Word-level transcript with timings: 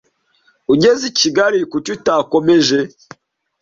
Ugeze 0.73 1.03
i 1.07 1.13
Kigali 1.19 1.57
kuki 1.71 1.89
utakomeje 1.97 2.79